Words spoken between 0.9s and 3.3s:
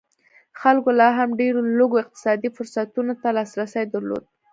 لا هم ډېرو لږو اقتصادي فرصتونو ته